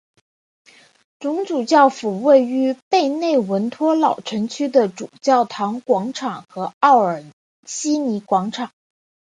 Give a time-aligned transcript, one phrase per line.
[1.19, 7.23] 总主教府位于贝内文托老城区的主教座堂广场和奥尔
[7.67, 8.71] 西尼广场。